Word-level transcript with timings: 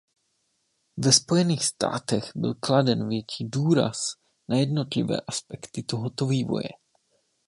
Ve 0.97 1.11
Spojených 1.11 1.65
státech 1.65 2.31
byl 2.35 2.53
kladen 2.55 3.09
větší 3.09 3.49
důraz 3.49 4.07
na 4.49 4.57
jednotlivé 4.57 5.17
aspekty 5.21 5.83
tohoto 5.83 6.25
vývoje. 6.25 6.69